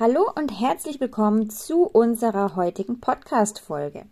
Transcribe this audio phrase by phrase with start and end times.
[0.00, 4.06] Hallo und herzlich willkommen zu unserer heutigen Podcast-Folge.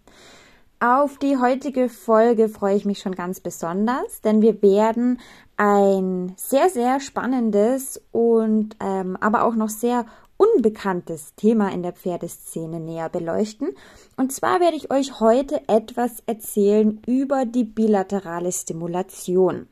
[0.81, 5.19] Auf die heutige Folge freue ich mich schon ganz besonders, denn wir werden
[5.57, 10.05] ein sehr, sehr spannendes und ähm, aber auch noch sehr
[10.37, 13.71] unbekanntes Thema in der Pferdeszene näher beleuchten.
[14.19, 19.69] Und zwar werde ich euch heute etwas erzählen über die bilaterale Stimulation.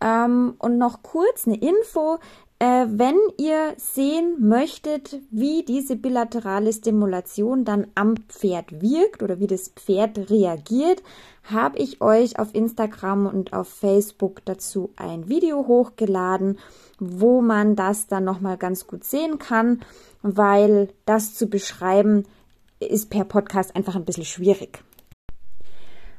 [0.00, 2.18] Ähm, und noch kurz eine Info.
[2.64, 9.46] Äh, wenn ihr sehen möchtet, wie diese bilaterale Stimulation dann am Pferd wirkt oder wie
[9.46, 11.02] das Pferd reagiert,
[11.42, 16.58] habe ich euch auf Instagram und auf Facebook dazu ein Video hochgeladen,
[16.98, 19.82] wo man das dann nochmal ganz gut sehen kann,
[20.22, 22.24] weil das zu beschreiben
[22.80, 24.82] ist per Podcast einfach ein bisschen schwierig.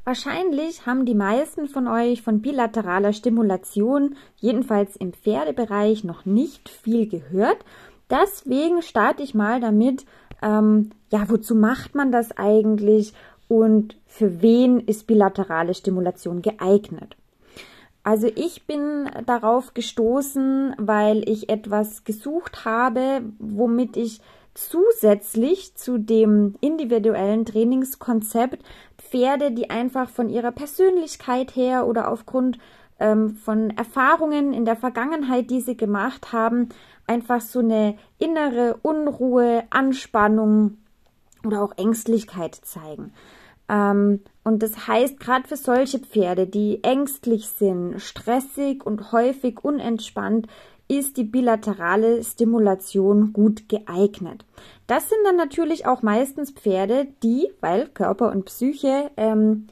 [0.06, 7.08] Wahrscheinlich haben die meisten von euch von bilateraler Stimulation, jedenfalls im Pferdebereich, noch nicht viel
[7.08, 7.56] gehört.
[8.08, 10.06] Deswegen starte ich mal damit,
[10.42, 13.14] ähm, ja, wozu macht man das eigentlich
[13.48, 17.16] und für wen ist bilaterale Stimulation geeignet?
[18.04, 24.20] Also ich bin darauf gestoßen, weil ich etwas gesucht habe, womit ich
[24.56, 28.64] zusätzlich zu dem individuellen Trainingskonzept
[29.10, 32.58] Pferde, die einfach von ihrer Persönlichkeit her oder aufgrund
[32.98, 36.68] ähm, von Erfahrungen in der Vergangenheit, die sie gemacht haben,
[37.06, 40.78] einfach so eine innere Unruhe, Anspannung
[41.44, 43.12] oder auch Ängstlichkeit zeigen.
[43.68, 50.46] Ähm, und das heißt, gerade für solche Pferde, die ängstlich sind, stressig und häufig unentspannt,
[50.88, 54.44] ist die bilaterale Stimulation gut geeignet.
[54.86, 59.66] Das sind dann natürlich auch meistens Pferde, die, weil Körper und Psyche ähm,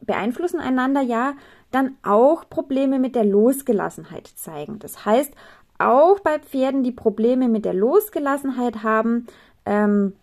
[0.00, 1.34] beeinflussen einander ja,
[1.70, 4.78] dann auch Probleme mit der Losgelassenheit zeigen.
[4.78, 5.34] Das heißt,
[5.78, 9.26] auch bei Pferden, die Probleme mit der Losgelassenheit haben,
[9.66, 10.14] ähm,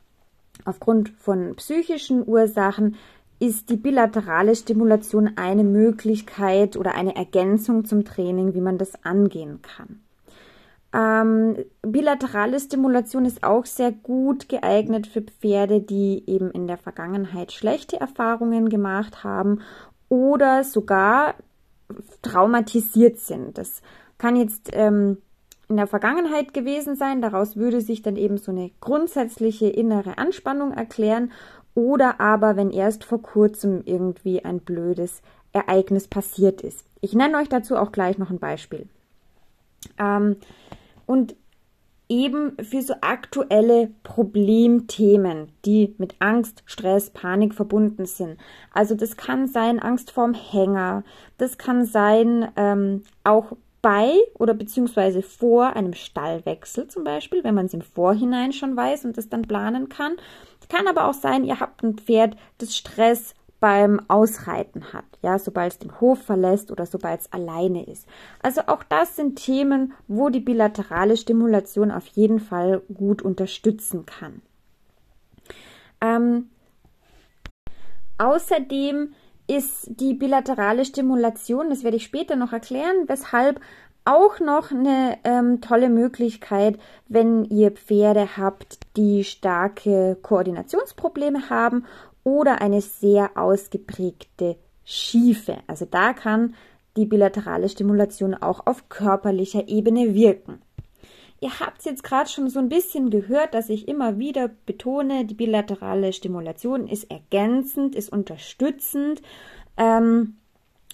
[0.65, 2.95] aufgrund von psychischen Ursachen,
[3.39, 9.61] ist die bilaterale Stimulation eine Möglichkeit oder eine Ergänzung zum Training, wie man das angehen
[9.61, 9.99] kann.
[10.93, 17.51] Ähm, bilaterale Stimulation ist auch sehr gut geeignet für Pferde, die eben in der Vergangenheit
[17.51, 19.61] schlechte Erfahrungen gemacht haben
[20.07, 21.33] oder sogar
[22.21, 23.57] traumatisiert sind.
[23.57, 23.81] Das
[24.19, 25.17] kann jetzt ähm,
[25.67, 27.21] in der Vergangenheit gewesen sein.
[27.21, 31.31] Daraus würde sich dann eben so eine grundsätzliche innere Anspannung erklären.
[31.73, 36.85] Oder aber, wenn erst vor kurzem irgendwie ein blödes Ereignis passiert ist.
[37.01, 38.87] Ich nenne euch dazu auch gleich noch ein Beispiel.
[39.99, 40.37] Ähm,
[41.05, 41.35] und
[42.09, 48.37] eben für so aktuelle Problemthemen, die mit Angst, Stress, Panik verbunden sind.
[48.71, 51.03] Also das kann sein Angst vorm Hänger,
[51.37, 57.65] das kann sein ähm, auch bei oder beziehungsweise vor einem Stallwechsel zum Beispiel, wenn man
[57.65, 60.15] es im Vorhinein schon weiß und das dann planen kann.
[60.61, 65.39] Es kann aber auch sein, ihr habt ein Pferd, das Stress beim Ausreiten hat, ja,
[65.39, 68.05] sobald es den Hof verlässt oder sobald es alleine ist.
[68.41, 74.41] Also auch das sind Themen, wo die bilaterale Stimulation auf jeden Fall gut unterstützen kann.
[76.01, 76.49] Ähm,
[78.17, 79.13] außerdem
[79.47, 83.61] ist die bilaterale Stimulation, das werde ich später noch erklären, weshalb
[84.03, 91.85] auch noch eine ähm, tolle Möglichkeit, wenn ihr Pferde habt, die starke Koordinationsprobleme haben
[92.23, 95.57] oder eine sehr ausgeprägte Schiefe.
[95.67, 96.55] Also da kann
[96.95, 100.61] die bilaterale Stimulation auch auf körperlicher Ebene wirken.
[101.41, 105.33] Ihr habt jetzt gerade schon so ein bisschen gehört, dass ich immer wieder betone, die
[105.33, 109.21] bilaterale Stimulation ist ergänzend, ist unterstützend,
[109.75, 110.37] ähm,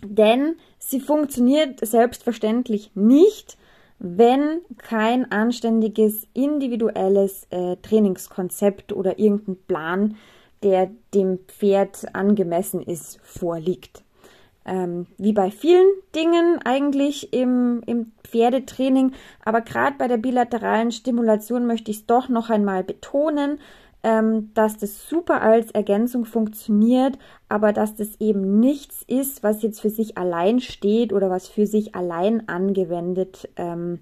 [0.02, 3.58] denn sie funktioniert selbstverständlich nicht,
[4.00, 10.18] wenn kein anständiges individuelles äh, Trainingskonzept oder irgendein Plan
[10.64, 14.04] der dem Pferd angemessen ist, vorliegt.
[14.66, 21.66] Ähm, wie bei vielen Dingen eigentlich im, im Pferdetraining, aber gerade bei der bilateralen Stimulation
[21.66, 23.60] möchte ich es doch noch einmal betonen,
[24.04, 27.18] ähm, dass das super als Ergänzung funktioniert,
[27.50, 31.66] aber dass das eben nichts ist, was jetzt für sich allein steht oder was für
[31.66, 34.00] sich allein angewendet, ähm,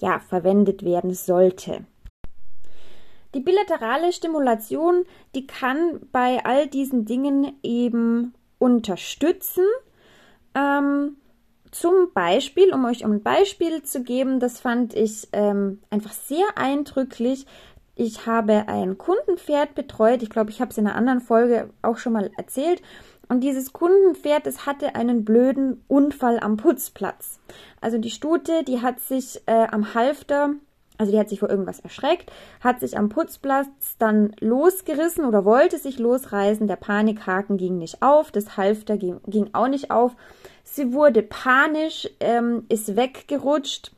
[0.00, 1.84] ja, verwendet werden sollte.
[3.34, 5.04] Die bilaterale Stimulation,
[5.34, 9.64] die kann bei all diesen Dingen eben unterstützen.
[10.54, 11.16] Ähm,
[11.70, 17.46] zum Beispiel, um euch ein Beispiel zu geben, das fand ich ähm, einfach sehr eindrücklich.
[17.94, 20.22] Ich habe ein Kundenpferd betreut.
[20.22, 22.80] Ich glaube, ich habe es in einer anderen Folge auch schon mal erzählt.
[23.28, 27.40] Und dieses Kundenpferd, das hatte einen blöden Unfall am Putzplatz.
[27.80, 30.54] Also die Stute, die hat sich äh, am Halfter
[30.98, 35.78] Also die hat sich vor irgendwas erschreckt, hat sich am Putzplatz dann losgerissen oder wollte
[35.78, 36.66] sich losreißen.
[36.66, 40.16] Der Panikhaken ging nicht auf, das Halfter ging, ging auch nicht auf.
[40.64, 43.92] Sie wurde panisch, ähm, ist weggerutscht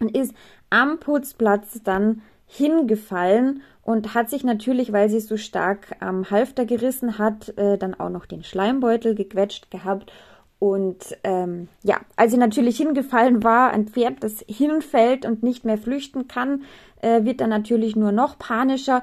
[0.00, 0.34] und ist
[0.70, 7.18] am Putzplatz dann hingefallen und hat sich natürlich, weil sie so stark am Halfter gerissen
[7.18, 10.12] hat, äh, dann auch noch den Schleimbeutel gequetscht gehabt
[10.58, 15.78] und ähm, ja, als sie natürlich hingefallen war, ein Pferd, das hinfällt und nicht mehr
[15.78, 16.64] flüchten kann,
[17.00, 19.02] äh, wird dann natürlich nur noch panischer.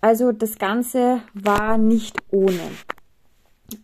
[0.00, 2.60] Also das Ganze war nicht ohne.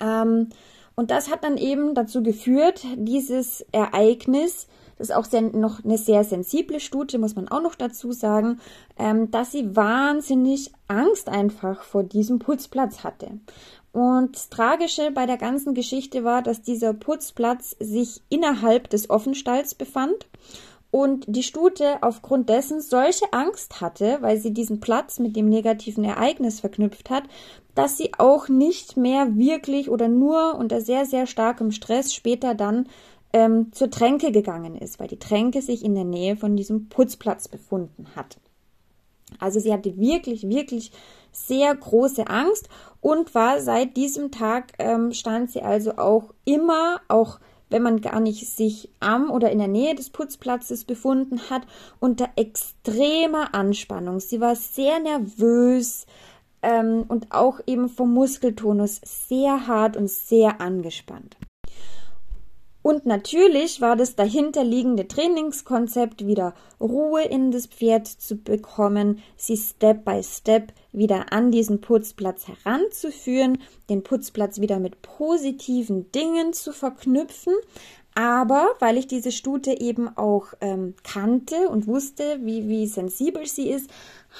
[0.00, 0.48] Ähm,
[0.94, 4.66] und das hat dann eben dazu geführt, dieses Ereignis,
[4.98, 8.60] das ist auch sehr, noch eine sehr sensible Stute, muss man auch noch dazu sagen,
[8.98, 13.30] ähm, dass sie wahnsinnig Angst einfach vor diesem Putzplatz hatte.
[13.92, 19.74] Und das Tragische bei der ganzen Geschichte war, dass dieser Putzplatz sich innerhalb des Offenstalls
[19.74, 20.28] befand
[20.92, 26.04] und die Stute aufgrund dessen solche Angst hatte, weil sie diesen Platz mit dem negativen
[26.04, 27.24] Ereignis verknüpft hat,
[27.74, 32.88] dass sie auch nicht mehr wirklich oder nur unter sehr, sehr starkem Stress später dann
[33.32, 37.46] ähm, zur Tränke gegangen ist, weil die Tränke sich in der Nähe von diesem Putzplatz
[37.46, 38.38] befunden hat.
[39.38, 40.90] Also sie hatte wirklich, wirklich
[41.32, 42.68] sehr große Angst
[43.00, 48.20] und war seit diesem Tag ähm, stand sie also auch immer, auch wenn man gar
[48.20, 51.62] nicht sich am oder in der Nähe des Putzplatzes befunden hat,
[52.00, 54.20] unter extremer Anspannung.
[54.20, 56.06] Sie war sehr nervös
[56.62, 61.36] ähm, und auch eben vom Muskeltonus sehr hart und sehr angespannt.
[62.82, 70.04] Und natürlich war das dahinterliegende Trainingskonzept wieder Ruhe in das Pferd zu bekommen, sie Step
[70.04, 73.58] by Step wieder an diesen Putzplatz heranzuführen,
[73.90, 77.52] den Putzplatz wieder mit positiven Dingen zu verknüpfen.
[78.14, 83.68] Aber weil ich diese Stute eben auch ähm, kannte und wusste, wie, wie sensibel sie
[83.70, 83.88] ist,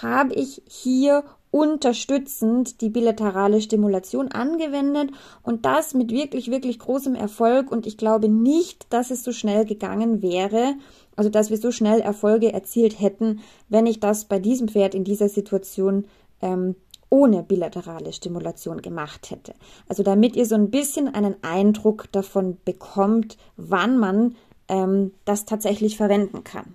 [0.03, 5.11] habe ich hier unterstützend die bilaterale Stimulation angewendet
[5.43, 7.73] und das mit wirklich, wirklich großem Erfolg.
[7.73, 10.75] Und ich glaube nicht, dass es so schnell gegangen wäre,
[11.17, 15.05] also dass wir so schnell Erfolge erzielt hätten, wenn ich das bei diesem Pferd in
[15.05, 16.07] dieser Situation
[16.41, 16.77] ähm,
[17.11, 19.55] ohne bilaterale Stimulation gemacht hätte.
[19.89, 24.37] Also damit ihr so ein bisschen einen Eindruck davon bekommt, wann man
[24.69, 26.75] ähm, das tatsächlich verwenden kann.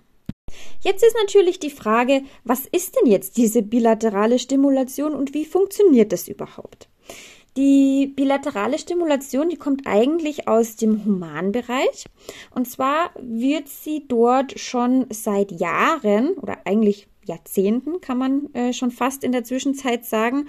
[0.80, 6.12] Jetzt ist natürlich die Frage, was ist denn jetzt diese bilaterale Stimulation und wie funktioniert
[6.12, 6.88] das überhaupt?
[7.56, 12.04] Die bilaterale Stimulation, die kommt eigentlich aus dem Humanbereich.
[12.54, 18.90] Und zwar wird sie dort schon seit Jahren oder eigentlich Jahrzehnten, kann man äh, schon
[18.90, 20.48] fast in der Zwischenzeit sagen,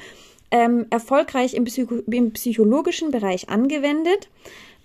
[0.51, 4.29] ähm, erfolgreich im, Psycho im psychologischen Bereich angewendet.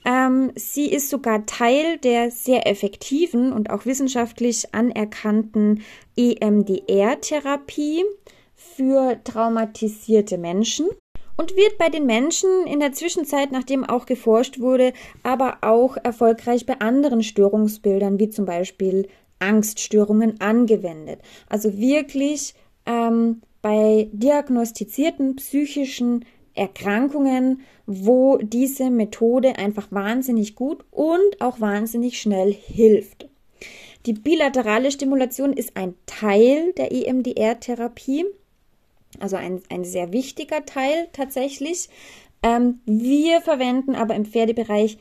[0.04, 5.82] Ähm, sie ist sogar Teil der sehr effektiven und auch wissenschaftlich anerkannten
[6.16, 8.04] EMDR-Therapie
[8.54, 10.88] für traumatisierte Menschen
[11.36, 16.66] und wird bei den Menschen in der Zwischenzeit, nachdem auch geforscht wurde, aber auch erfolgreich
[16.66, 19.08] bei anderen Störungsbildern, wie zum Beispiel
[19.38, 21.20] Angststörungen, angewendet.
[21.48, 22.54] Also wirklich
[22.86, 32.52] ähm, bei diagnostizierten psychischen Erkrankungen, wo diese Methode einfach wahnsinnig gut und auch wahnsinnig schnell
[32.52, 33.28] hilft.
[34.06, 38.24] Die bilaterale Stimulation ist ein Teil der EMDR-Therapie,
[39.20, 41.88] also ein, ein sehr wichtiger Teil tatsächlich.
[42.42, 44.98] Ähm, wir verwenden aber im Pferdebereich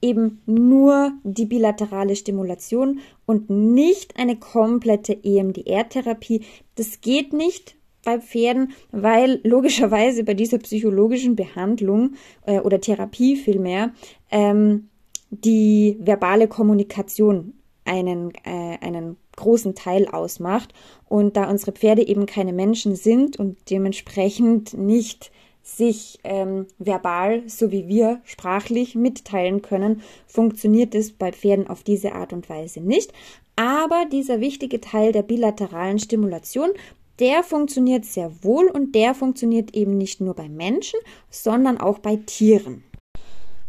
[0.00, 6.44] eben nur die bilaterale Stimulation und nicht eine komplette EMDR-Therapie.
[6.74, 12.14] Das geht nicht, bei Pferden, weil logischerweise bei dieser psychologischen Behandlung
[12.46, 13.92] äh, oder Therapie vielmehr
[14.30, 14.88] ähm,
[15.30, 20.72] die verbale Kommunikation einen, äh, einen großen Teil ausmacht.
[21.08, 25.30] Und da unsere Pferde eben keine Menschen sind und dementsprechend nicht
[25.62, 32.12] sich ähm, verbal, so wie wir sprachlich mitteilen können, funktioniert es bei Pferden auf diese
[32.12, 33.12] Art und Weise nicht.
[33.56, 36.70] Aber dieser wichtige Teil der bilateralen Stimulation
[37.18, 40.98] der funktioniert sehr wohl und der funktioniert eben nicht nur bei Menschen,
[41.30, 42.84] sondern auch bei Tieren.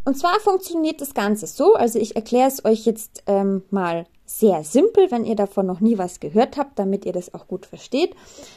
[0.03, 4.63] Und zwar funktioniert das Ganze so, also ich erkläre es euch jetzt ähm, mal sehr
[4.63, 8.15] simpel, wenn ihr davon noch nie was gehört habt, damit ihr das auch gut versteht.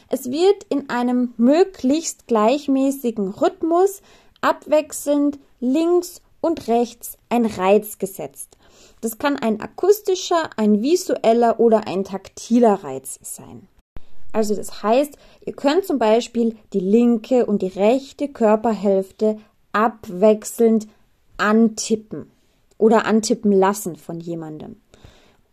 [0.09, 4.01] Es wird in einem möglichst gleichmäßigen Rhythmus
[4.41, 8.57] abwechselnd links und rechts ein Reiz gesetzt.
[9.01, 13.68] Das kann ein akustischer, ein visueller oder ein taktiler Reiz sein.
[14.31, 19.37] Also das heißt, ihr könnt zum Beispiel die linke und die rechte Körperhälfte
[19.73, 20.87] abwechselnd
[21.37, 22.31] antippen
[22.77, 24.75] oder antippen lassen von jemandem.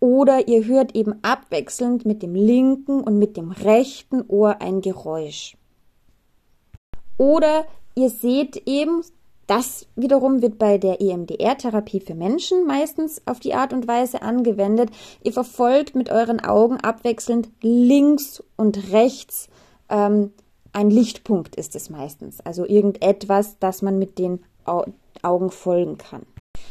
[0.00, 5.56] oder ihr hört eben abwechselnd mit dem linken und mit dem rechten Ohr ein Geräusch.
[7.18, 7.64] Oder
[7.94, 9.02] ihr seht eben,
[9.46, 14.90] das wiederum wird bei der EMDR-Therapie für Menschen meistens auf die Art und Weise angewendet.
[15.22, 19.48] Ihr verfolgt mit euren Augen abwechselnd links und rechts
[19.88, 20.32] ähm,
[20.72, 22.40] ein Lichtpunkt ist es meistens.
[22.40, 24.44] Also irgendetwas, das man mit den
[25.22, 26.26] Augen folgen kann.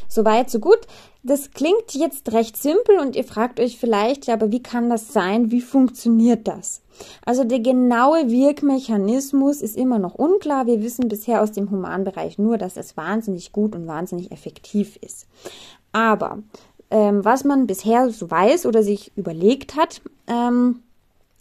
[0.08, 0.80] Soweit, so gut.
[1.22, 5.12] Das klingt jetzt recht simpel und ihr fragt euch vielleicht, ja, aber wie kann das
[5.12, 5.50] sein?
[5.50, 6.82] Wie funktioniert das?
[7.24, 10.66] Also der genaue Wirkmechanismus ist immer noch unklar.
[10.66, 15.26] Wir wissen bisher aus dem Humanbereich nur, dass es wahnsinnig gut und wahnsinnig effektiv ist.
[15.90, 16.38] Aber
[16.90, 20.82] ähm, was man bisher so weiß oder sich überlegt hat, ähm,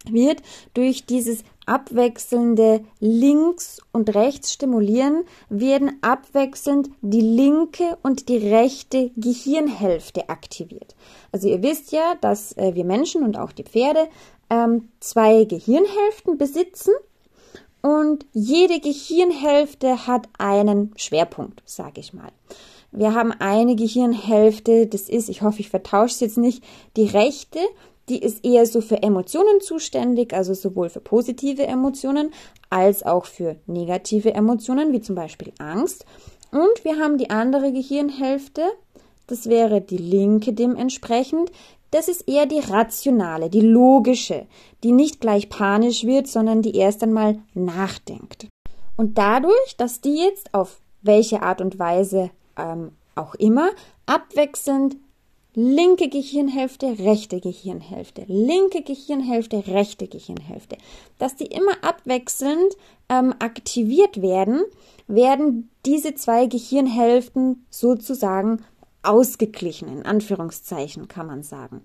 [0.09, 0.41] wird
[0.73, 10.29] durch dieses abwechselnde links und rechts stimulieren, werden abwechselnd die linke und die rechte Gehirnhälfte
[10.29, 10.95] aktiviert.
[11.31, 14.07] Also ihr wisst ja, dass äh, wir Menschen und auch die Pferde
[14.49, 16.93] ähm, zwei Gehirnhälften besitzen
[17.81, 22.31] und jede Gehirnhälfte hat einen Schwerpunkt, sage ich mal.
[22.91, 26.63] Wir haben eine Gehirnhälfte, das ist, ich hoffe, ich vertausche es jetzt nicht,
[26.95, 27.59] die rechte,
[28.09, 32.31] die ist eher so für Emotionen zuständig, also sowohl für positive Emotionen
[32.69, 36.05] als auch für negative Emotionen, wie zum Beispiel Angst.
[36.51, 38.61] Und wir haben die andere Gehirnhälfte,
[39.27, 41.51] das wäre die linke dementsprechend.
[41.91, 44.45] Das ist eher die rationale, die logische,
[44.83, 48.47] die nicht gleich panisch wird, sondern die erst einmal nachdenkt.
[48.97, 53.69] Und dadurch, dass die jetzt auf welche Art und Weise ähm, auch immer
[54.05, 54.97] abwechselnd
[55.55, 60.77] linke Gehirnhälfte, rechte Gehirnhälfte, linke Gehirnhälfte, rechte Gehirnhälfte,
[61.17, 62.75] dass die immer abwechselnd
[63.09, 64.63] ähm, aktiviert werden,
[65.07, 68.63] werden diese zwei Gehirnhälften sozusagen
[69.07, 71.81] ausgeglichen, in Anführungszeichen kann man sagen.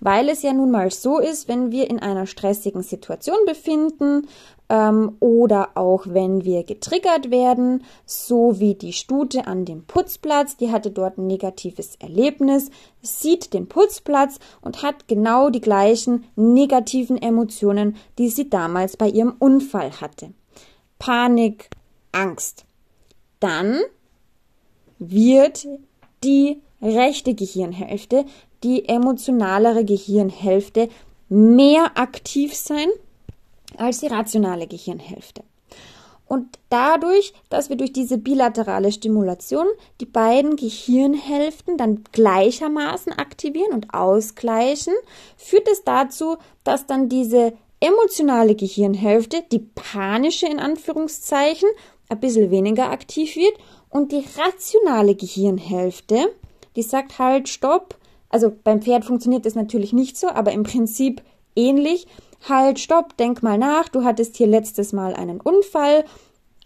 [0.00, 4.28] Weil es ja nun mal so ist, wenn wir in einer stressigen Situation befinden
[4.68, 10.72] ähm, oder auch wenn wir getriggert werden, so wie die Stute an dem Putzplatz, die
[10.72, 12.70] hatte dort ein negatives Erlebnis,
[13.02, 19.34] sieht den Putzplatz und hat genau die gleichen negativen Emotionen, die sie damals bei ihrem
[19.38, 20.32] Unfall hatte.
[20.98, 21.68] Panik,
[22.12, 22.64] Angst.
[23.40, 23.80] Dann
[24.98, 25.66] wird
[26.24, 28.24] die rechte Gehirnhälfte,
[28.62, 30.88] die emotionalere Gehirnhälfte,
[31.28, 32.88] mehr aktiv sein
[33.76, 35.42] als die rationale Gehirnhälfte.
[36.26, 39.66] Und dadurch, dass wir durch diese bilaterale Stimulation
[40.00, 44.94] die beiden Gehirnhälften dann gleichermaßen aktivieren und ausgleichen,
[45.36, 51.68] führt es dazu, dass dann diese emotionale Gehirnhälfte, die panische in Anführungszeichen,
[52.08, 53.54] ein bisschen weniger aktiv wird
[53.92, 56.34] und die rationale Gehirnhälfte,
[56.76, 57.96] die sagt halt, stopp.
[58.30, 61.22] Also beim Pferd funktioniert das natürlich nicht so, aber im Prinzip
[61.54, 62.06] ähnlich.
[62.48, 66.04] Halt, stopp, denk mal nach, du hattest hier letztes Mal einen Unfall,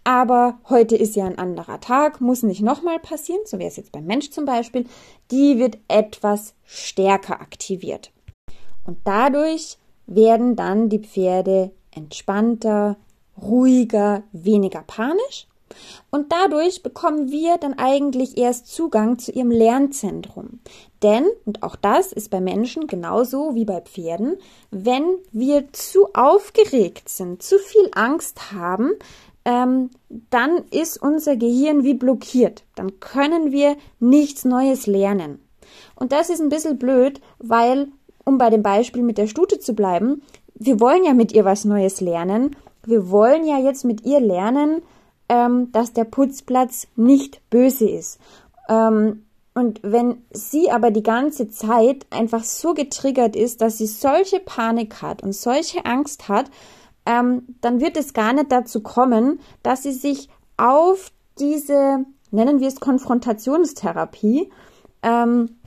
[0.05, 3.91] aber heute ist ja ein anderer Tag, muss nicht nochmal passieren, so wäre es jetzt
[3.91, 4.85] beim Mensch zum Beispiel.
[5.29, 8.11] Die wird etwas stärker aktiviert.
[8.85, 12.95] Und dadurch werden dann die Pferde entspannter,
[13.37, 15.46] ruhiger, weniger panisch
[16.09, 20.59] und dadurch bekommen wir dann eigentlich erst Zugang zu ihrem Lernzentrum.
[21.03, 24.37] Denn, und auch das ist bei Menschen genauso wie bei Pferden,
[24.71, 28.91] wenn wir zu aufgeregt sind, zu viel Angst haben,
[29.45, 29.91] ähm,
[30.29, 32.63] dann ist unser Gehirn wie blockiert.
[32.75, 35.39] Dann können wir nichts Neues lernen.
[35.95, 37.87] Und das ist ein bisschen blöd, weil,
[38.25, 40.21] um bei dem Beispiel mit der Stute zu bleiben,
[40.55, 42.55] wir wollen ja mit ihr was Neues lernen.
[42.85, 44.81] Wir wollen ja jetzt mit ihr lernen,
[45.29, 48.19] ähm, dass der Putzplatz nicht böse ist.
[48.69, 54.39] Ähm, und wenn sie aber die ganze Zeit einfach so getriggert ist, dass sie solche
[54.39, 56.51] Panik hat und solche Angst hat,
[57.07, 62.67] ähm, dann wird es gar nicht dazu kommen, dass sie sich auf diese, nennen wir
[62.67, 64.51] es Konfrontationstherapie,
[65.01, 65.57] ähm,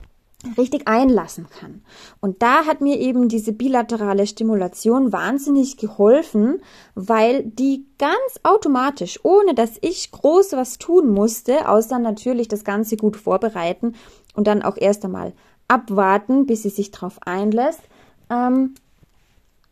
[0.57, 1.83] richtig einlassen kann.
[2.19, 6.61] Und da hat mir eben diese bilaterale Stimulation wahnsinnig geholfen,
[6.95, 12.97] weil die ganz automatisch, ohne dass ich groß was tun musste, außer natürlich das Ganze
[12.97, 13.93] gut vorbereiten
[14.33, 15.33] und dann auch erst einmal
[15.67, 17.81] abwarten, bis sie sich darauf einlässt.
[18.29, 18.73] Ähm,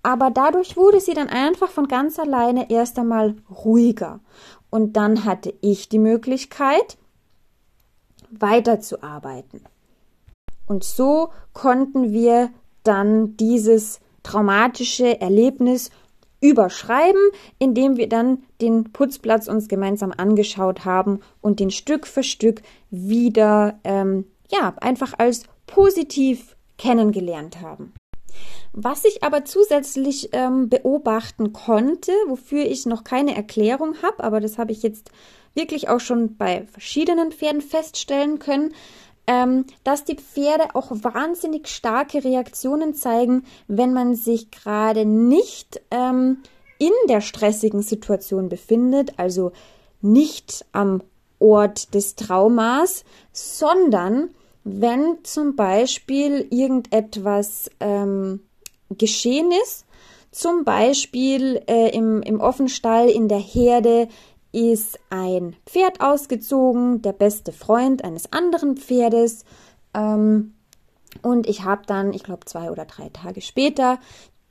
[0.02, 4.22] aber dadurch wurde sie dann einfach von ganz alleine erst einmal ruhiger.
[4.70, 6.98] Und dann hatte ich die Möglichkeit,
[8.32, 9.62] weiterzuarbeiten.
[10.70, 12.52] Und so konnten wir
[12.84, 15.90] dann dieses traumatische Erlebnis
[16.42, 17.22] überschreiben,
[17.58, 22.62] indem wir dann den Putzplatz uns gemeinsam angeschaut haben und den Stück für Stück
[22.92, 27.94] wieder ähm, ja einfach als positiv kennengelernt haben.
[28.72, 34.60] Was ich aber zusätzlich ähm, beobachten konnte, wofür ich noch keine Erklärung habe, aber das
[34.60, 35.10] habe ich jetzt
[35.56, 38.74] wirklich auch schon bei verschiedenen Pferden feststellen können,
[39.30, 46.38] ähm, dass die Pferde auch wahnsinnig starke Reaktionen zeigen, wenn man sich gerade nicht ähm,
[46.80, 49.52] in der stressigen Situation befindet, also
[50.02, 51.04] nicht am
[51.38, 54.32] Ort des Traumas, sondern
[54.64, 58.40] wenn zum Beispiel irgendetwas ähm,
[58.98, 59.86] geschehen ist,
[60.32, 64.08] zum Beispiel äh, im, im Offenstall in der Herde
[64.52, 69.46] ist ein Pferd ausgezogen, der beste Freund eines anderen Pferdes.
[69.94, 70.54] Ähm,
[71.22, 74.00] und ich habe dann, ich glaube, zwei oder drei Tage später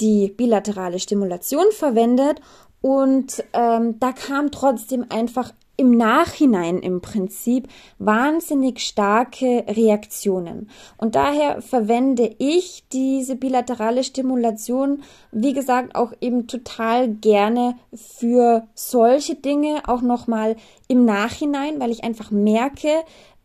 [0.00, 2.40] die bilaterale Stimulation verwendet.
[2.80, 7.68] Und ähm, da kam trotzdem einfach im Nachhinein im Prinzip
[7.98, 10.68] wahnsinnig starke Reaktionen.
[10.98, 19.36] Und daher verwende ich diese bilaterale Stimulation, wie gesagt, auch eben total gerne für solche
[19.36, 20.56] Dinge, auch nochmal
[20.88, 22.90] im Nachhinein, weil ich einfach merke,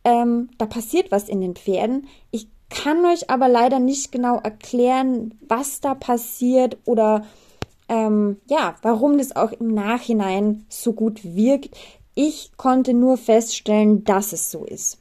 [0.02, 2.08] ähm, da passiert was in den Pferden.
[2.32, 7.24] Ich kann euch aber leider nicht genau erklären, was da passiert oder
[7.88, 11.76] ähm, ja, warum das auch im Nachhinein so gut wirkt.
[12.14, 14.98] Ich konnte nur feststellen, dass es so ist.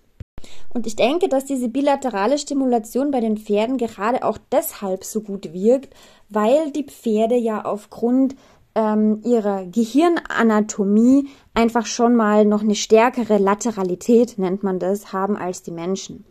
[0.73, 5.53] Und ich denke, dass diese bilaterale Stimulation bei den Pferden gerade auch deshalb so gut
[5.53, 5.93] wirkt,
[6.29, 8.35] weil die Pferde ja aufgrund
[8.75, 15.61] ähm, ihrer Gehirnanatomie einfach schon mal noch eine stärkere Lateralität, nennt man das, haben als
[15.61, 16.25] die Menschen.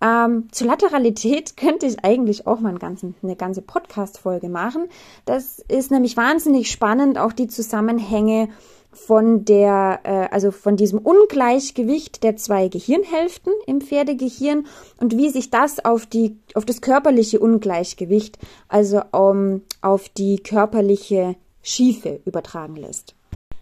[0.00, 4.88] Ähm, zur Lateralität könnte ich eigentlich auch mal einen ganzen, eine ganze Podcast-Folge machen.
[5.24, 8.48] Das ist nämlich wahnsinnig spannend, auch die Zusammenhänge
[8.96, 14.66] von der, äh, also von diesem Ungleichgewicht der zwei Gehirnhälften im Pferdegehirn
[14.98, 18.38] und wie sich das auf die, auf das körperliche Ungleichgewicht,
[18.68, 23.15] also um, auf die körperliche Schiefe übertragen lässt.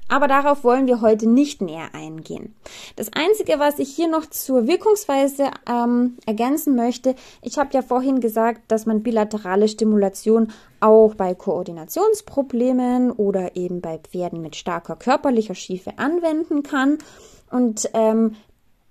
[0.08, 2.54] Aber darauf wollen wir heute nicht näher eingehen.
[2.96, 8.20] Das Einzige, was ich hier noch zur Wirkungsweise ähm, ergänzen möchte, ich habe ja vorhin
[8.20, 15.54] gesagt, dass man bilaterale Stimulation auch bei Koordinationsproblemen oder eben bei Pferden mit starker körperlicher
[15.54, 16.98] Schiefe anwenden kann.
[17.50, 18.36] Und ähm,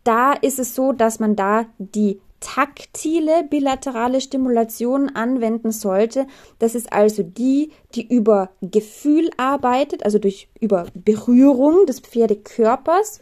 [0.03, 6.27] da ist es so, dass man da die taktile bilaterale Stimulation anwenden sollte.
[6.59, 13.21] Das ist also die, die über Gefühl arbeitet, also durch über Berührung des Pferdekörpers.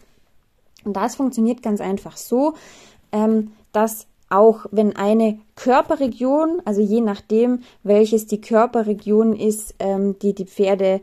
[0.83, 2.55] Und das funktioniert ganz einfach so,
[3.11, 10.33] ähm, dass auch wenn eine Körperregion, also je nachdem, welches die Körperregion ist, ähm, die
[10.33, 11.01] die Pferde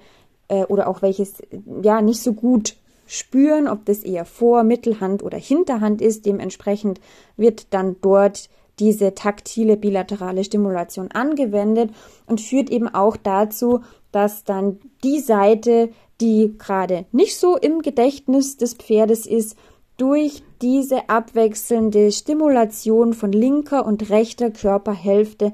[0.48, 1.42] äh, oder auch welches
[1.82, 2.74] ja nicht so gut
[3.08, 6.26] spüren, ob das eher Vor-, Mittelhand oder Hinterhand ist.
[6.26, 7.00] Dementsprechend
[7.36, 11.90] wird dann dort diese taktile bilaterale Stimulation angewendet
[12.26, 13.80] und führt eben auch dazu,
[14.12, 15.90] dass dann die Seite,
[16.20, 19.56] die gerade nicht so im Gedächtnis des Pferdes ist,
[19.96, 25.52] durch diese abwechselnde Stimulation von linker und rechter Körperhälfte,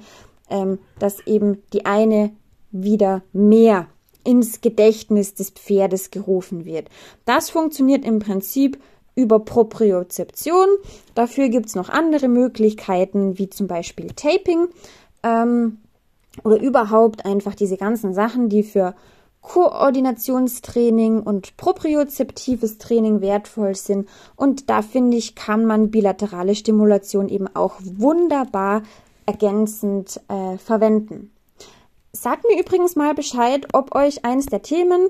[0.50, 2.32] ähm, dass eben die eine
[2.70, 3.86] wieder mehr
[4.24, 6.88] ins Gedächtnis des Pferdes gerufen wird.
[7.24, 8.78] Das funktioniert im Prinzip
[9.14, 10.66] über Propriozeption.
[11.14, 14.68] Dafür gibt es noch andere Möglichkeiten, wie zum Beispiel Taping
[15.22, 15.78] ähm,
[16.42, 18.94] oder überhaupt einfach diese ganzen Sachen, die für
[19.42, 24.08] Koordinationstraining und propriozeptives Training wertvoll sind.
[24.36, 28.82] Und da finde ich, kann man bilaterale Stimulation eben auch wunderbar
[29.26, 31.30] ergänzend äh, verwenden.
[32.16, 35.08] Sagt mir übrigens mal Bescheid, ob euch eines der Themen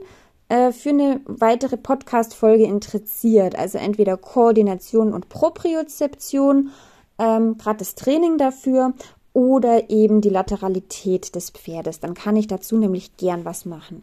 [0.48, 3.58] äh, für eine weitere Podcast-Folge interessiert.
[3.58, 6.70] Also entweder Koordination und Propriozeption,
[7.18, 8.94] ähm, gerade das Training dafür
[9.34, 12.00] oder eben die Lateralität des Pferdes.
[12.00, 14.02] Dann kann ich dazu nämlich gern was machen.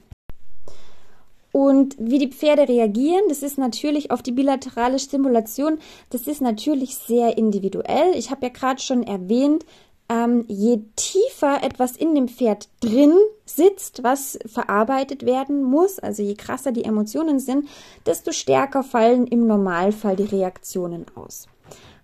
[1.51, 5.79] Und wie die Pferde reagieren, das ist natürlich auf die bilaterale Stimulation,
[6.11, 8.13] das ist natürlich sehr individuell.
[8.13, 9.65] Ich habe ja gerade schon erwähnt,
[10.11, 13.13] ähm, je tiefer etwas in dem Pferd drin
[13.45, 17.69] sitzt, was verarbeitet werden muss, also je krasser die Emotionen sind,
[18.05, 21.47] desto stärker fallen im Normalfall die Reaktionen aus.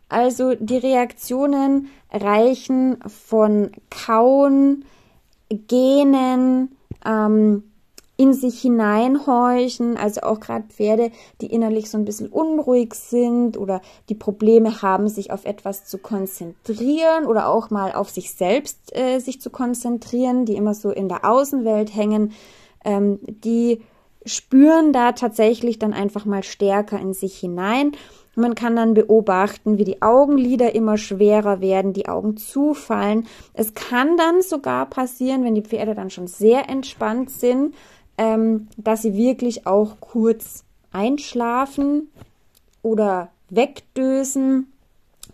[0.07, 4.85] Also die Reaktionen reichen von Kauen,
[5.49, 7.63] Gähnen, ähm,
[8.17, 13.81] in sich hineinhorchen, also auch gerade Pferde, die innerlich so ein bisschen unruhig sind oder
[14.09, 19.19] die Probleme haben, sich auf etwas zu konzentrieren oder auch mal auf sich selbst äh,
[19.19, 22.33] sich zu konzentrieren, die immer so in der Außenwelt hängen,
[22.83, 23.81] ähm, die
[24.25, 27.91] spüren da tatsächlich dann einfach mal stärker in sich hinein.
[28.35, 33.25] Man kann dann beobachten, wie die Augenlider immer schwerer werden, die Augen zufallen.
[33.53, 37.73] Es kann dann sogar passieren, wenn die Pferde dann schon sehr entspannt sind,
[38.17, 42.09] ähm, dass sie wirklich auch kurz einschlafen
[42.81, 44.71] oder wegdösen.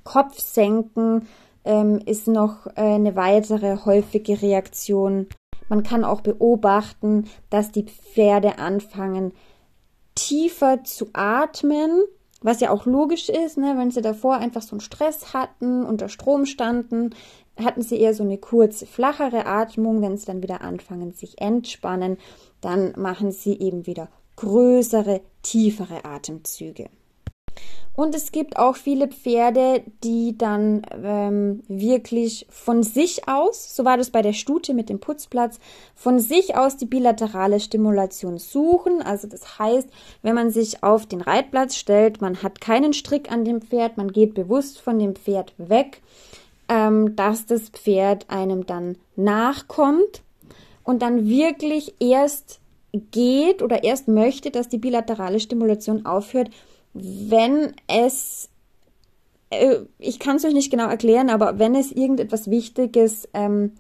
[0.03, 1.27] Kopf senken
[1.63, 5.27] ähm, ist noch äh, eine weitere häufige Reaktion.
[5.69, 9.31] Man kann auch beobachten, dass die Pferde anfangen,
[10.15, 12.03] tiefer zu atmen,
[12.41, 13.75] was ja auch logisch ist, ne?
[13.77, 17.11] wenn sie davor einfach so einen Stress hatten, unter Strom standen,
[17.57, 20.01] hatten sie eher so eine kurze, flachere Atmung.
[20.01, 22.17] Wenn sie dann wieder anfangen, sich entspannen,
[22.61, 26.89] dann machen sie eben wieder größere, tiefere Atemzüge.
[27.95, 33.97] Und es gibt auch viele Pferde, die dann ähm, wirklich von sich aus, so war
[33.97, 35.59] das bei der Stute mit dem Putzplatz,
[35.93, 39.03] von sich aus die bilaterale Stimulation suchen.
[39.03, 39.87] Also das heißt,
[40.23, 44.11] wenn man sich auf den Reitplatz stellt, man hat keinen Strick an dem Pferd, man
[44.11, 46.01] geht bewusst von dem Pferd weg,
[46.69, 50.23] ähm, dass das Pferd einem dann nachkommt
[50.83, 52.59] und dann wirklich erst
[52.93, 56.49] geht oder erst möchte, dass die bilaterale Stimulation aufhört,
[56.93, 58.49] wenn es,
[59.49, 63.73] äh, ich kann es euch nicht genau erklären, aber wenn es irgendetwas Wichtiges ähm,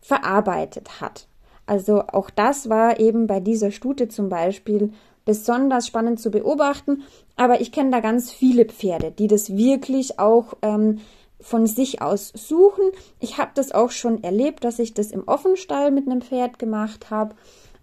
[0.00, 1.26] verarbeitet hat.
[1.66, 4.92] Also auch das war eben bei dieser Stute zum Beispiel
[5.24, 7.02] besonders spannend zu beobachten.
[7.36, 10.98] Aber ich kenne da ganz viele Pferde, die das wirklich auch ähm,
[11.42, 12.84] von sich aus suchen.
[13.20, 17.10] Ich habe das auch schon erlebt, dass ich das im Offenstall mit einem Pferd gemacht
[17.10, 17.34] habe.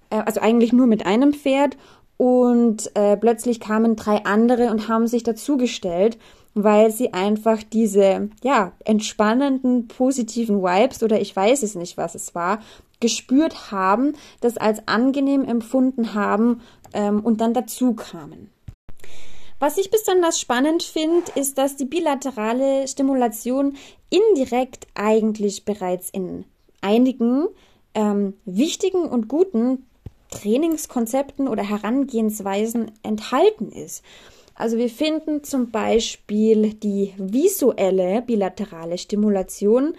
[0.10, 1.78] Äh, also eigentlich nur mit einem Pferd
[2.18, 6.18] und äh, plötzlich kamen drei andere und haben sich dazugestellt,
[6.54, 12.36] weil sie einfach diese, ja, entspannenden, positiven Vibes oder ich weiß es nicht, was es
[12.36, 12.60] war,
[13.00, 16.62] gespürt haben, das als angenehm empfunden haben
[16.94, 18.50] ähm, und dann dazu kamen.
[19.60, 23.76] Was ich besonders spannend finde, ist, dass die bilaterale Stimulation
[24.10, 26.46] indirekt eigentlich bereits in
[26.82, 27.48] einigen
[27.94, 29.86] ähm, wichtigen und guten
[30.32, 34.04] Trainingskonzepten oder Herangehensweisen enthalten ist.
[34.56, 39.94] Also wir finden zum Beispiel die visuelle bilaterale Stimulation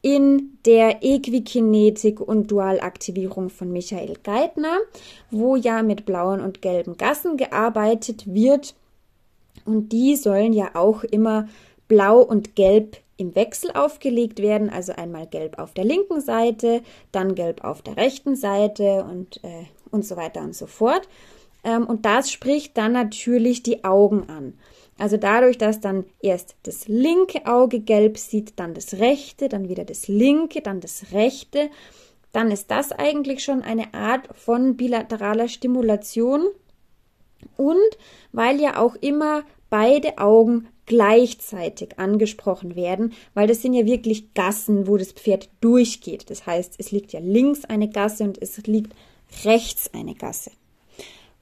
[0.00, 4.78] in der Equikinetik und Dualaktivierung von Michael Geithner,
[5.30, 8.74] wo ja mit blauen und gelben Gassen gearbeitet wird.
[9.66, 11.48] Und die sollen ja auch immer
[11.88, 17.34] blau und gelb im Wechsel aufgelegt werden, also einmal gelb auf der linken Seite, dann
[17.34, 21.08] gelb auf der rechten Seite und, äh, und so weiter und so fort.
[21.64, 24.54] Ähm, und das spricht dann natürlich die Augen an.
[24.98, 29.84] Also dadurch, dass dann erst das linke Auge gelb sieht, dann das rechte, dann wieder
[29.84, 31.70] das linke, dann das rechte,
[32.32, 36.46] dann ist das eigentlich schon eine Art von bilateraler Stimulation.
[37.56, 37.98] Und
[38.32, 44.86] weil ja auch immer beide Augen gleichzeitig angesprochen werden, weil das sind ja wirklich Gassen,
[44.86, 46.30] wo das Pferd durchgeht.
[46.30, 48.94] Das heißt, es liegt ja links eine Gasse und es liegt
[49.44, 50.52] rechts eine Gasse.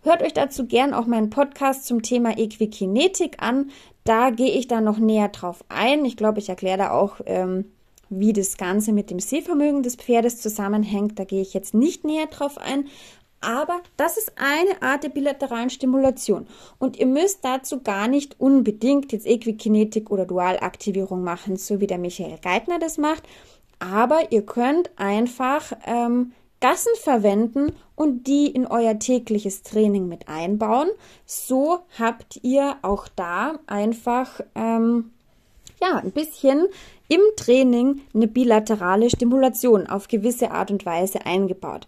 [0.02, 3.70] Hört euch dazu gern auch meinen Podcast zum Thema Equikinetik an.
[4.04, 6.04] Da gehe ich da noch näher drauf ein.
[6.04, 7.66] Ich glaube, ich erkläre da auch, ähm,
[8.10, 11.18] wie das Ganze mit dem Sehvermögen des Pferdes zusammenhängt.
[11.18, 12.86] Da gehe ich jetzt nicht näher drauf ein.
[13.44, 16.46] Aber das ist eine Art der bilateralen Stimulation.
[16.78, 21.98] Und ihr müsst dazu gar nicht unbedingt jetzt Equikinetik oder Dualaktivierung machen, so wie der
[21.98, 23.24] Michael Geithner das macht.
[23.78, 30.88] Aber ihr könnt einfach ähm, Gassen verwenden und die in euer tägliches Training mit einbauen.
[31.26, 35.10] So habt ihr auch da einfach ähm,
[35.82, 36.66] ja ein bisschen
[37.08, 41.86] im Training eine bilaterale Stimulation auf gewisse Art und Weise eingebaut.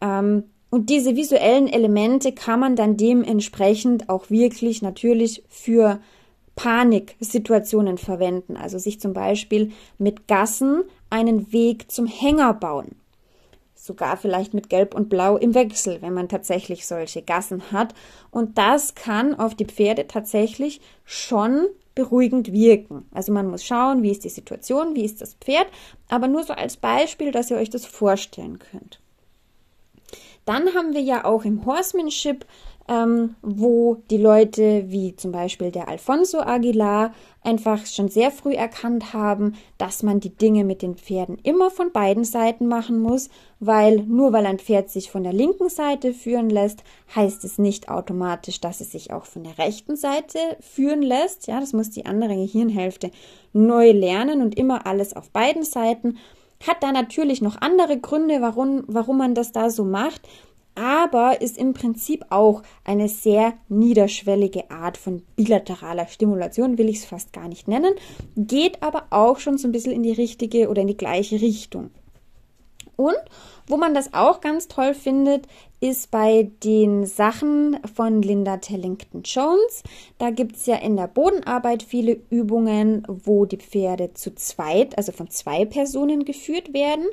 [0.00, 6.00] Ähm, und diese visuellen Elemente kann man dann dementsprechend auch wirklich natürlich für
[6.56, 8.56] Paniksituationen verwenden.
[8.56, 12.96] Also sich zum Beispiel mit Gassen einen Weg zum Hänger bauen.
[13.76, 17.94] Sogar vielleicht mit Gelb und Blau im Wechsel, wenn man tatsächlich solche Gassen hat.
[18.32, 23.06] Und das kann auf die Pferde tatsächlich schon beruhigend wirken.
[23.12, 25.68] Also man muss schauen, wie ist die Situation, wie ist das Pferd,
[26.08, 28.98] aber nur so als Beispiel, dass ihr euch das vorstellen könnt.
[30.44, 32.44] Dann haben wir ja auch im Horsemanship,
[32.86, 39.14] ähm, wo die Leute wie zum Beispiel der Alfonso Aguilar einfach schon sehr früh erkannt
[39.14, 44.02] haben, dass man die Dinge mit den Pferden immer von beiden Seiten machen muss, weil
[44.02, 48.60] nur weil ein Pferd sich von der linken Seite führen lässt, heißt es nicht automatisch,
[48.60, 51.46] dass es sich auch von der rechten Seite führen lässt.
[51.46, 53.10] Ja, das muss die andere Gehirnhälfte
[53.54, 56.18] neu lernen und immer alles auf beiden Seiten
[56.66, 60.22] hat da natürlich noch andere Gründe, warum, warum man das da so macht.
[60.74, 67.04] aber ist im Prinzip auch eine sehr niederschwellige Art von bilateraler Stimulation, will ich es
[67.04, 67.94] fast gar nicht nennen,
[68.36, 71.90] geht aber auch schon so ein bisschen in die richtige oder in die gleiche Richtung.
[72.96, 73.16] Und
[73.66, 75.46] wo man das auch ganz toll findet,
[75.80, 79.82] ist bei den Sachen von Linda Tellington Jones.
[80.18, 85.12] Da gibt es ja in der Bodenarbeit viele Übungen, wo die Pferde zu zweit, also
[85.12, 87.06] von zwei Personen geführt werden.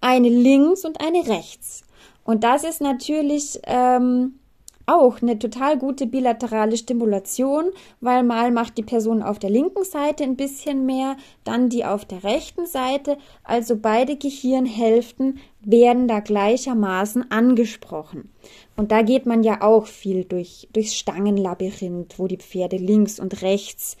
[0.00, 1.84] Eine links und eine rechts.
[2.24, 4.38] Und das ist natürlich ähm,
[4.88, 7.70] auch eine total gute bilaterale Stimulation,
[8.00, 12.04] weil mal macht die Person auf der linken Seite ein bisschen mehr, dann die auf
[12.04, 13.18] der rechten Seite.
[13.44, 18.32] Also beide Gehirnhälften werden da gleichermaßen angesprochen.
[18.76, 23.42] Und da geht man ja auch viel durch, durchs Stangenlabyrinth, wo die Pferde links und
[23.42, 23.96] rechts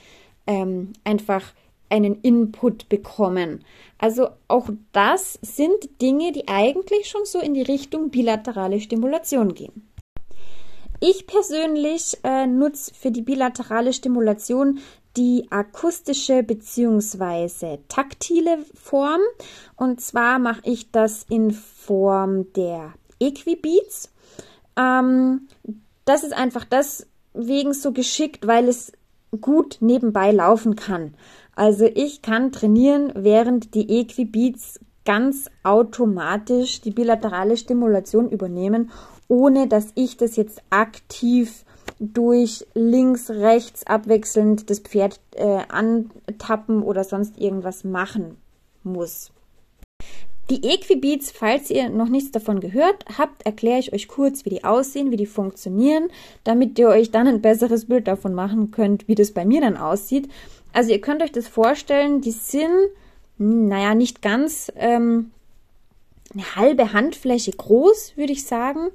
[0.46, 1.52] ähm, einfach
[1.90, 3.64] einen Input bekommen.
[3.98, 9.87] Also auch das sind Dinge, die eigentlich schon so in die Richtung bilaterale Stimulation gehen.
[11.00, 14.80] Ich persönlich äh, nutze für die bilaterale Stimulation
[15.16, 17.78] die akustische bzw.
[17.88, 19.20] taktile Form.
[19.76, 24.12] Und zwar mache ich das in Form der Equibeats.
[24.76, 25.48] Ähm,
[26.04, 28.92] das ist einfach deswegen so geschickt, weil es
[29.40, 31.14] gut nebenbei laufen kann.
[31.54, 38.90] Also ich kann trainieren, während die Equibeats ganz automatisch die bilaterale Stimulation übernehmen,
[39.28, 41.64] ohne dass ich das jetzt aktiv
[42.00, 48.36] durch links, rechts abwechselnd das Pferd äh, antappen oder sonst irgendwas machen
[48.82, 49.30] muss.
[50.50, 54.64] Die Equibeats, falls ihr noch nichts davon gehört habt, erkläre ich euch kurz, wie die
[54.64, 56.08] aussehen, wie die funktionieren,
[56.44, 59.76] damit ihr euch dann ein besseres Bild davon machen könnt, wie das bei mir dann
[59.76, 60.30] aussieht.
[60.72, 62.70] Also ihr könnt euch das vorstellen, die sind,
[63.36, 65.32] hm, naja, nicht ganz ähm,
[66.34, 68.88] eine halbe Handfläche groß, würde ich sagen.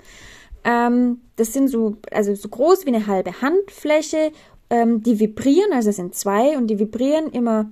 [0.63, 4.31] Ähm, das sind so, also so groß wie eine halbe Handfläche.
[4.69, 7.69] Ähm, die vibrieren, also es sind zwei und die vibrieren immer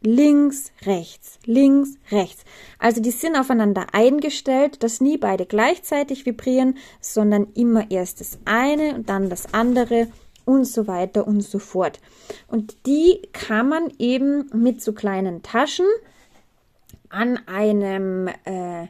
[0.00, 2.44] links, rechts, links, rechts.
[2.78, 8.94] Also die sind aufeinander eingestellt, dass nie beide gleichzeitig vibrieren, sondern immer erst das eine
[8.94, 10.08] und dann das andere
[10.44, 12.00] und so weiter und so fort.
[12.48, 15.86] Und die kann man eben mit so kleinen Taschen
[17.08, 18.88] an einem äh,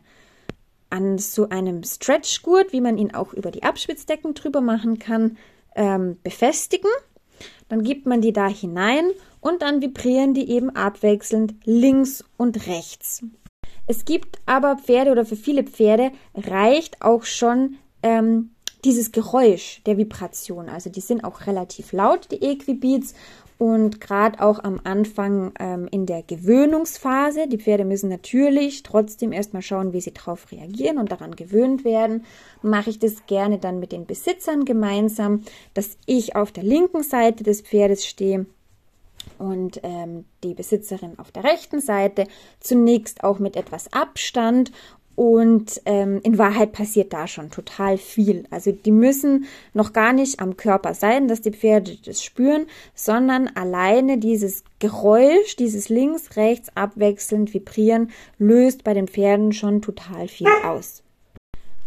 [0.90, 5.37] an so einem Stretchgurt, wie man ihn auch über die Abschwitzdecken drüber machen kann,
[5.74, 6.90] ähm, befestigen.
[7.68, 13.24] Dann gibt man die da hinein und dann vibrieren die eben abwechselnd links und rechts.
[13.87, 18.50] Es gibt aber Pferde oder für viele Pferde reicht auch schon ähm,
[18.85, 20.68] dieses Geräusch der Vibration.
[20.68, 23.14] Also die sind auch relativ laut, die Equibeats.
[23.64, 29.62] Und gerade auch am Anfang ähm, in der Gewöhnungsphase, die Pferde müssen natürlich trotzdem erstmal
[29.62, 32.27] schauen, wie sie darauf reagieren und daran gewöhnt werden,
[32.61, 37.42] mache ich das gerne dann mit den Besitzern gemeinsam, dass ich auf der linken Seite
[37.42, 38.44] des Pferdes stehe
[39.38, 42.27] und ähm, die Besitzerin auf der rechten Seite,
[42.61, 44.72] zunächst auch mit etwas Abstand
[45.16, 48.44] und ähm, in Wahrheit passiert da schon total viel.
[48.50, 53.48] Also die müssen noch gar nicht am Körper sein, dass die Pferde das spüren, sondern
[53.55, 60.48] alleine dieses Geräusch, dieses links, rechts abwechselnd vibrieren, löst bei den Pferden schon total viel
[60.64, 61.03] aus.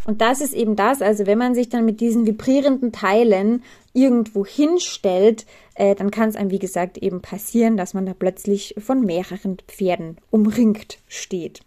[0.06, 3.62] Und das ist eben das, also wenn man sich dann mit diesen vibrierenden Teilen
[3.92, 8.74] irgendwo hinstellt, äh, dann kann es einem, wie gesagt, eben passieren, dass man da plötzlich
[8.78, 11.60] von mehreren Pferden umringt steht.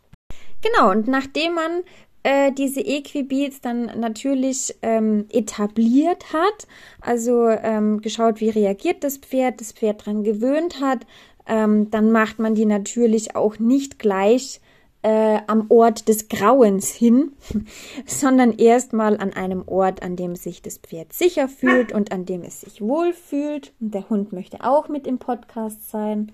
[0.63, 1.83] Genau, und nachdem man
[2.23, 6.67] äh, diese Equibeats dann natürlich ähm, etabliert hat,
[7.01, 11.07] also ähm, geschaut, wie reagiert das Pferd, das Pferd dran gewöhnt hat,
[11.47, 14.61] ähm, dann macht man die natürlich auch nicht gleich
[15.03, 17.33] äh, am Ort des Grauens hin,
[18.07, 22.43] sondern erstmal an einem Ort, an dem sich das Pferd sicher fühlt und an dem
[22.43, 23.73] es sich wohl fühlt.
[23.81, 26.33] Und der Hund möchte auch mit im Podcast sein.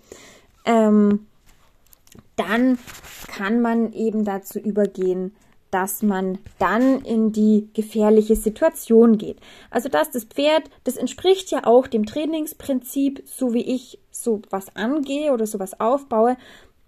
[0.65, 1.27] Ähm,
[2.37, 2.79] dann
[3.29, 5.35] kann man eben dazu übergehen,
[5.71, 9.41] dass man dann in die gefährliche Situation geht.
[9.71, 14.75] Also dass das Pferd, das entspricht ja auch dem Trainingsprinzip, so wie ich so was
[14.77, 16.37] angehe oder sowas aufbaue.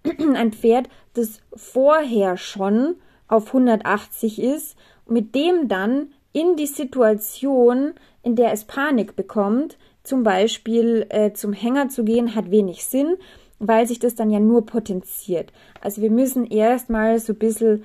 [0.33, 2.95] Ein Pferd, das vorher schon
[3.27, 10.23] auf 180 ist, mit dem dann in die Situation, in der es Panik bekommt, zum
[10.23, 13.17] Beispiel äh, zum Hänger zu gehen, hat wenig Sinn
[13.59, 15.51] weil sich das dann ja nur potenziert.
[15.81, 17.83] Also wir müssen erstmal so ein bisschen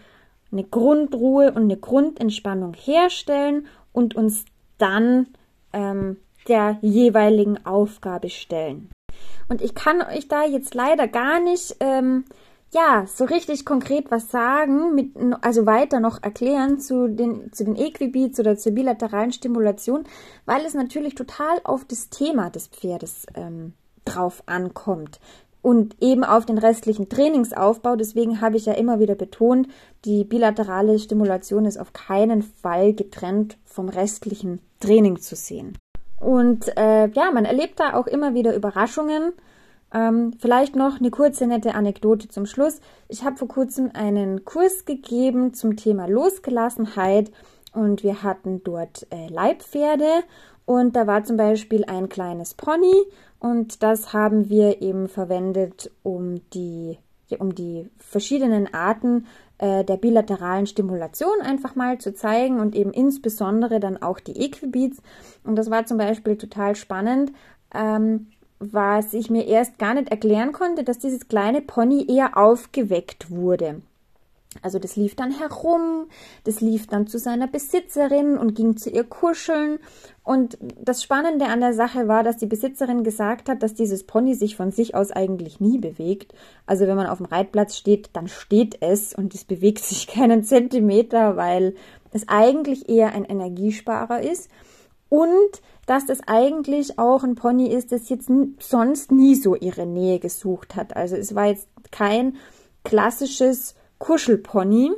[0.52, 4.44] eine Grundruhe und eine Grundentspannung herstellen und uns
[4.78, 5.28] dann
[5.72, 6.16] ähm,
[6.48, 8.90] der jeweiligen Aufgabe stellen.
[9.48, 12.24] Und ich kann euch da jetzt leider gar nicht ähm,
[12.72, 17.76] ja, so richtig konkret was sagen, mit, also weiter noch erklären zu den, zu den
[17.76, 20.04] Equibeats oder zur bilateralen Stimulation,
[20.44, 25.20] weil es natürlich total auf das Thema des Pferdes ähm, drauf ankommt
[25.64, 27.96] und eben auf den restlichen Trainingsaufbau.
[27.96, 29.66] Deswegen habe ich ja immer wieder betont,
[30.04, 35.78] die bilaterale Stimulation ist auf keinen Fall getrennt vom restlichen Training zu sehen.
[36.20, 39.32] Und äh, ja, man erlebt da auch immer wieder Überraschungen.
[39.94, 42.82] Ähm, vielleicht noch eine kurze nette Anekdote zum Schluss.
[43.08, 47.30] Ich habe vor kurzem einen Kurs gegeben zum Thema Losgelassenheit
[47.72, 50.24] und wir hatten dort äh, Leibpferde
[50.66, 53.04] und da war zum Beispiel ein kleines Pony
[53.44, 56.96] und das haben wir eben verwendet, um die,
[57.38, 59.26] um die verschiedenen Arten
[59.58, 65.02] äh, der bilateralen Stimulation einfach mal zu zeigen und eben insbesondere dann auch die Equibeats.
[65.44, 67.32] Und das war zum Beispiel total spannend,
[67.74, 68.28] ähm,
[68.60, 73.82] was ich mir erst gar nicht erklären konnte, dass dieses kleine Pony eher aufgeweckt wurde.
[74.62, 76.06] Also das lief dann herum,
[76.44, 79.78] das lief dann zu seiner Besitzerin und ging zu ihr kuscheln.
[80.22, 84.34] Und das Spannende an der Sache war, dass die Besitzerin gesagt hat, dass dieses Pony
[84.34, 86.34] sich von sich aus eigentlich nie bewegt.
[86.66, 90.44] Also wenn man auf dem Reitplatz steht, dann steht es und es bewegt sich keinen
[90.44, 91.74] Zentimeter, weil
[92.12, 94.48] es eigentlich eher ein Energiesparer ist.
[95.08, 100.18] Und dass das eigentlich auch ein Pony ist, das jetzt sonst nie so ihre Nähe
[100.18, 100.96] gesucht hat.
[100.96, 102.36] Also es war jetzt kein
[102.84, 104.92] klassisches Kuschelpony.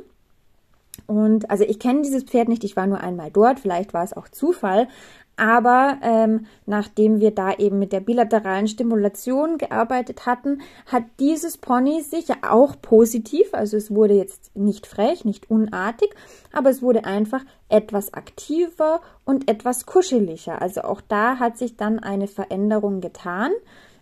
[1.05, 4.11] Und also ich kenne dieses Pferd nicht, ich war nur einmal dort, vielleicht war es
[4.11, 4.89] auch Zufall,
[5.37, 12.01] aber ähm, nachdem wir da eben mit der bilateralen Stimulation gearbeitet hatten, hat dieses Pony
[12.01, 16.09] sich auch positiv, also es wurde jetzt nicht frech, nicht unartig,
[16.51, 20.61] aber es wurde einfach etwas aktiver und etwas kuscheliger.
[20.61, 23.51] Also auch da hat sich dann eine Veränderung getan.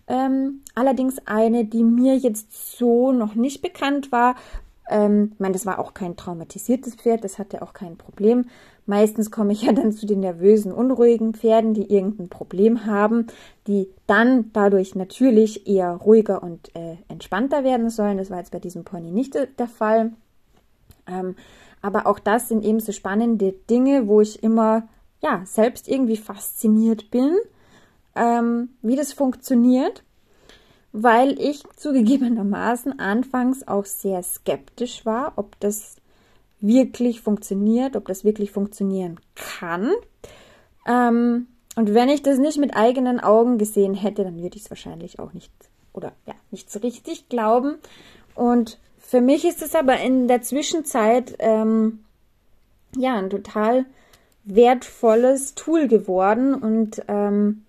[0.08, 4.36] Ähm, allerdings eine, die mir jetzt so noch nicht bekannt war,
[4.90, 8.46] ähm, ich meine, das war auch kein traumatisiertes Pferd, das hatte auch kein Problem.
[8.86, 13.28] Meistens komme ich ja dann zu den nervösen, unruhigen Pferden, die irgendein Problem haben,
[13.68, 18.18] die dann dadurch natürlich eher ruhiger und äh, entspannter werden sollen.
[18.18, 20.14] Das war jetzt bei diesem Pony nicht der Fall.
[21.08, 21.36] Ähm,
[21.82, 24.88] aber auch das sind eben so spannende Dinge, wo ich immer
[25.22, 27.36] ja selbst irgendwie fasziniert bin,
[28.16, 30.04] ähm, wie das funktioniert
[30.98, 35.98] weil ich zugegebenermaßen anfangs auch sehr skeptisch war, ob das
[36.62, 39.92] wirklich funktioniert, ob das wirklich funktionieren kann.
[40.88, 44.70] Ähm, und wenn ich das nicht mit eigenen Augen gesehen hätte, dann würde ich es
[44.70, 45.52] wahrscheinlich auch nicht
[45.92, 47.76] oder ja, nicht so richtig glauben.
[48.34, 52.06] Und für mich ist es aber in der Zwischenzeit ähm,
[52.96, 53.86] ja ein total
[54.46, 57.65] wertvolles Tool geworden und ähm,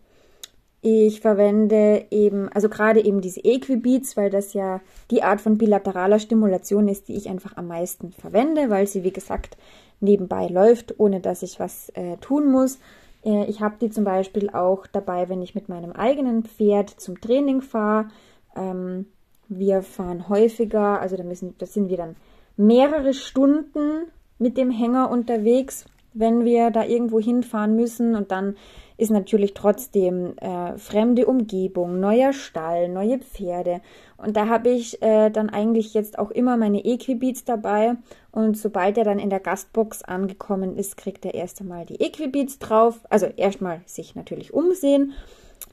[0.82, 6.18] ich verwende eben, also gerade eben diese Equibeats, weil das ja die Art von bilateraler
[6.18, 9.56] Stimulation ist, die ich einfach am meisten verwende, weil sie, wie gesagt,
[10.00, 12.78] nebenbei läuft, ohne dass ich was äh, tun muss.
[13.24, 17.20] Äh, ich habe die zum Beispiel auch dabei, wenn ich mit meinem eigenen Pferd zum
[17.20, 18.08] Training fahre.
[18.54, 19.06] Ähm,
[19.48, 22.16] wir fahren häufiger, also da, müssen, da sind wir dann
[22.56, 24.06] mehrere Stunden
[24.38, 28.56] mit dem Hänger unterwegs, wenn wir da irgendwo hinfahren müssen und dann
[28.98, 33.80] ist natürlich trotzdem äh, fremde Umgebung, neuer Stall, neue Pferde.
[34.16, 37.96] Und da habe ich äh, dann eigentlich jetzt auch immer meine Equibeats dabei.
[38.32, 42.58] Und sobald er dann in der Gastbox angekommen ist, kriegt er erst einmal die Equibeats
[42.58, 43.00] drauf.
[43.10, 45.12] Also erstmal sich natürlich umsehen.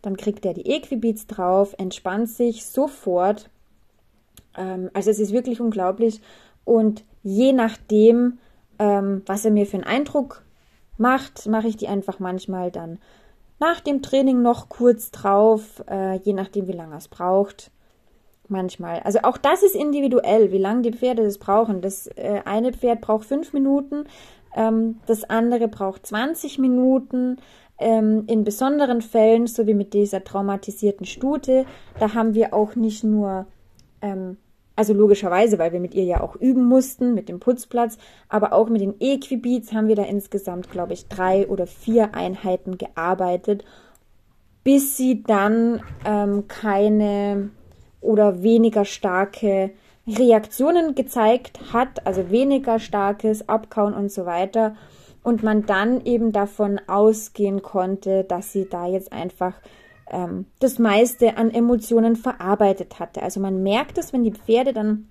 [0.02, 3.50] Dann kriegt er die Equibeats drauf, entspannt sich sofort.
[4.58, 6.20] Ähm, also es ist wirklich unglaublich.
[6.66, 8.40] Und je nachdem,
[8.80, 10.43] ähm, was er mir für einen Eindruck
[11.04, 12.98] macht, mache ich die einfach manchmal dann
[13.60, 17.72] nach dem Training noch kurz drauf, äh, je nachdem, wie lange es braucht.
[18.50, 19.00] Manchmal.
[19.02, 21.82] Also auch das ist individuell, wie lange die Pferde das brauchen.
[21.82, 24.06] Das äh, eine Pferd braucht fünf Minuten,
[24.56, 27.38] ähm, das andere braucht 20 Minuten.
[27.80, 31.66] Ähm, in besonderen Fällen, so wie mit dieser traumatisierten Stute,
[32.00, 33.48] da haben wir auch nicht nur
[34.02, 34.38] ähm,
[34.76, 38.70] also logischerweise, weil wir mit ihr ja auch üben mussten, mit dem Putzplatz, aber auch
[38.70, 43.64] mit den Equibeats haben wir da insgesamt, glaube ich, drei oder vier Einheiten gearbeitet,
[44.64, 47.52] bis sie dann ähm, keine
[48.02, 49.72] oder weniger starke
[50.08, 54.76] Reaktionen gezeigt hat, also weniger starkes Abkauen und so weiter.
[55.24, 59.54] Und man dann eben davon ausgehen konnte, dass sie da jetzt einfach
[60.14, 63.22] ähm, das meiste an Emotionen verarbeitet hatte.
[63.22, 65.09] Also man merkt es, wenn die Pferde dann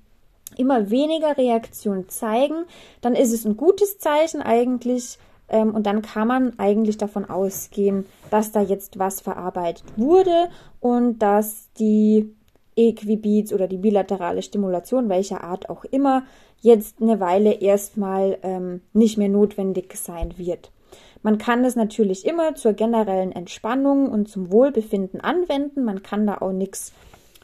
[0.56, 2.64] immer weniger Reaktion zeigen,
[3.00, 5.18] dann ist es ein gutes Zeichen eigentlich.
[5.48, 10.48] Ähm, und dann kann man eigentlich davon ausgehen, dass da jetzt was verarbeitet wurde
[10.80, 12.34] und dass die
[12.76, 16.24] Equibeats oder die bilaterale Stimulation, welcher Art auch immer,
[16.60, 20.70] jetzt eine Weile erstmal ähm, nicht mehr notwendig sein wird.
[21.22, 25.84] Man kann es natürlich immer zur generellen Entspannung und zum Wohlbefinden anwenden.
[25.84, 26.92] Man kann da auch nichts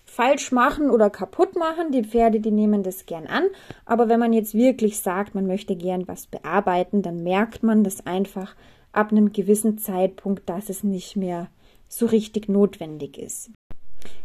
[0.05, 1.93] falsch machen oder kaputt machen.
[1.93, 3.45] Die Pferde, die nehmen das gern an.
[3.85, 8.07] Aber wenn man jetzt wirklich sagt, man möchte gern was bearbeiten, dann merkt man das
[8.07, 8.57] einfach
[8.93, 11.49] ab einem gewissen Zeitpunkt, dass es nicht mehr
[11.89, 13.51] so richtig notwendig ist.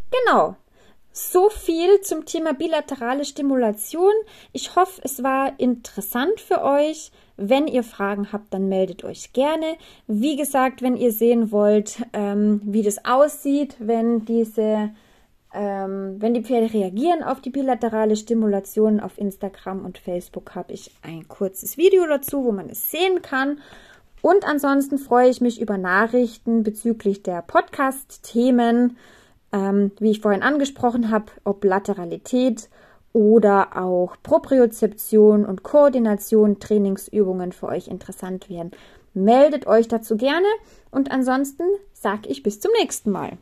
[0.09, 0.55] Genau,
[1.13, 4.11] so viel zum Thema bilaterale Stimulation.
[4.51, 7.11] Ich hoffe, es war interessant für euch.
[7.37, 9.75] Wenn ihr Fragen habt, dann meldet euch gerne.
[10.07, 14.89] Wie gesagt, wenn ihr sehen wollt, ähm, wie das aussieht, wenn diese,
[15.53, 20.91] ähm, wenn die Pferde reagieren auf die bilaterale Stimulation auf Instagram und Facebook, habe ich
[21.03, 23.59] ein kurzes Video dazu, wo man es sehen kann.
[24.23, 28.97] Und ansonsten freue ich mich über Nachrichten bezüglich der Podcast-Themen
[29.53, 32.69] ähm, wie ich vorhin angesprochen habe, ob Lateralität
[33.13, 38.71] oder auch Propriozeption und Koordination Trainingsübungen für euch interessant wären.
[39.13, 40.47] Meldet euch dazu gerne
[40.89, 43.37] und ansonsten sage ich bis zum nächsten Mal.